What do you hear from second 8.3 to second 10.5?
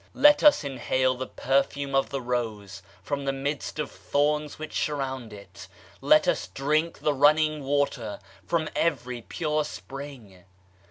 from every pure Spring.